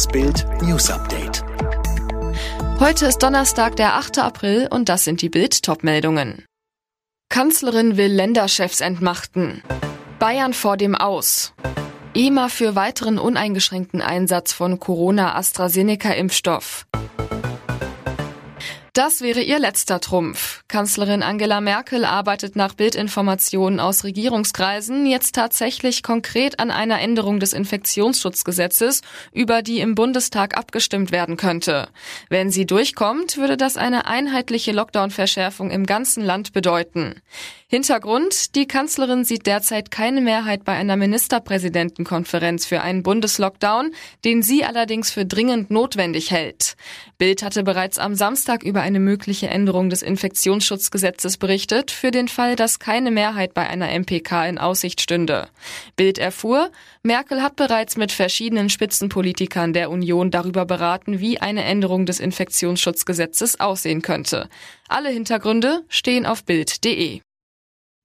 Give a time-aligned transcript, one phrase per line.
[0.00, 1.44] Das Bild News Update.
[2.80, 4.20] Heute ist Donnerstag, der 8.
[4.20, 6.46] April und das sind die Bild Topmeldungen.
[7.28, 9.62] Kanzlerin will Länderchefs entmachten.
[10.18, 11.52] Bayern vor dem Aus.
[12.14, 16.86] EMA für weiteren uneingeschränkten Einsatz von Corona-AstraZeneca-Impfstoff.
[19.00, 20.62] Das wäre ihr letzter Trumpf.
[20.68, 27.54] Kanzlerin Angela Merkel arbeitet nach Bildinformationen aus Regierungskreisen jetzt tatsächlich konkret an einer Änderung des
[27.54, 29.00] Infektionsschutzgesetzes,
[29.32, 31.88] über die im Bundestag abgestimmt werden könnte.
[32.28, 37.22] Wenn sie durchkommt, würde das eine einheitliche Lockdown-Verschärfung im ganzen Land bedeuten.
[37.72, 43.92] Hintergrund, die Kanzlerin sieht derzeit keine Mehrheit bei einer Ministerpräsidentenkonferenz für einen Bundeslockdown,
[44.24, 46.74] den sie allerdings für dringend notwendig hält.
[47.16, 52.56] Bild hatte bereits am Samstag über eine mögliche Änderung des Infektionsschutzgesetzes berichtet, für den Fall,
[52.56, 55.46] dass keine Mehrheit bei einer MPK in Aussicht stünde.
[55.94, 56.72] Bild erfuhr,
[57.04, 63.60] Merkel hat bereits mit verschiedenen Spitzenpolitikern der Union darüber beraten, wie eine Änderung des Infektionsschutzgesetzes
[63.60, 64.48] aussehen könnte.
[64.88, 67.20] Alle Hintergründe stehen auf Bild.de.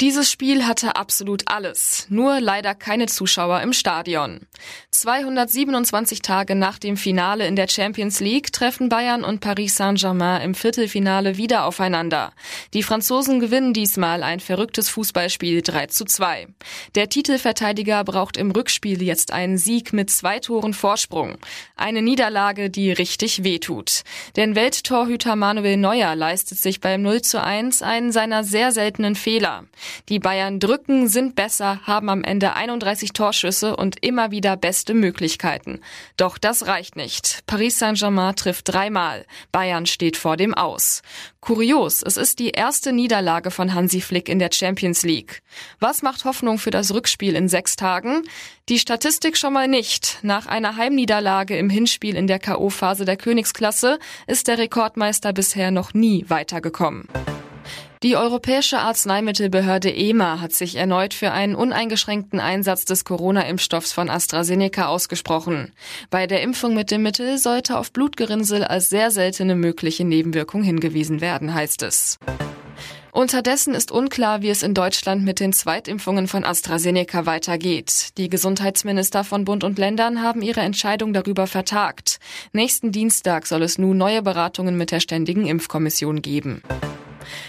[0.00, 4.46] Dieses Spiel hatte absolut alles, nur leider keine Zuschauer im Stadion.
[4.92, 10.54] 227 Tage nach dem Finale in der Champions League treffen Bayern und Paris Saint-Germain im
[10.54, 12.32] Viertelfinale wieder aufeinander.
[12.74, 16.46] Die Franzosen gewinnen diesmal ein verrücktes Fußballspiel 3 zu 2.
[16.94, 21.38] Der Titelverteidiger braucht im Rückspiel jetzt einen Sieg mit zwei Toren Vorsprung.
[21.74, 24.02] Eine Niederlage, die richtig wehtut.
[24.36, 29.64] Denn Welttorhüter Manuel Neuer leistet sich beim 0 zu 1 einen seiner sehr seltenen Fehler.
[30.08, 35.80] Die Bayern drücken, sind besser, haben am Ende 31 Torschüsse und immer wieder beste Möglichkeiten.
[36.16, 37.40] Doch das reicht nicht.
[37.46, 39.26] Paris Saint-Germain trifft dreimal.
[39.52, 41.02] Bayern steht vor dem Aus.
[41.40, 45.42] Kurios, es ist die erste Niederlage von Hansi Flick in der Champions League.
[45.80, 48.22] Was macht Hoffnung für das Rückspiel in sechs Tagen?
[48.68, 50.18] Die Statistik schon mal nicht.
[50.22, 55.94] Nach einer Heimniederlage im Hinspiel in der K.O.-Phase der Königsklasse ist der Rekordmeister bisher noch
[55.94, 57.08] nie weitergekommen.
[58.04, 64.86] Die Europäische Arzneimittelbehörde EMA hat sich erneut für einen uneingeschränkten Einsatz des Corona-Impfstoffs von AstraZeneca
[64.86, 65.72] ausgesprochen.
[66.08, 71.20] Bei der Impfung mit dem Mittel sollte auf Blutgerinnsel als sehr seltene mögliche Nebenwirkung hingewiesen
[71.20, 72.18] werden, heißt es.
[73.10, 78.16] Unterdessen ist unklar, wie es in Deutschland mit den Zweitimpfungen von AstraZeneca weitergeht.
[78.16, 82.20] Die Gesundheitsminister von Bund und Ländern haben ihre Entscheidung darüber vertagt.
[82.52, 86.62] Nächsten Dienstag soll es nun neue Beratungen mit der Ständigen Impfkommission geben.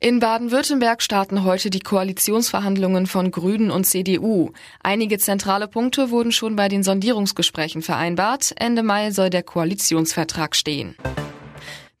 [0.00, 4.50] In Baden-Württemberg starten heute die Koalitionsverhandlungen von Grünen und CDU.
[4.82, 8.52] Einige zentrale Punkte wurden schon bei den Sondierungsgesprächen vereinbart.
[8.56, 10.96] Ende Mai soll der Koalitionsvertrag stehen.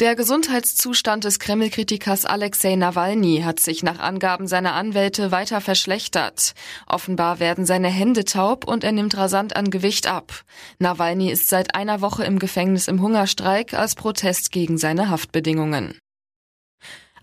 [0.00, 6.54] Der Gesundheitszustand des Kreml-Kritikers Alexei Nawalny hat sich nach Angaben seiner Anwälte weiter verschlechtert.
[6.86, 10.44] Offenbar werden seine Hände taub und er nimmt rasant an Gewicht ab.
[10.78, 15.98] Nawalny ist seit einer Woche im Gefängnis im Hungerstreik als Protest gegen seine Haftbedingungen.